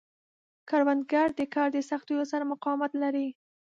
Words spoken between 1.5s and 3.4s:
کار د سختیو سره مقاومت لري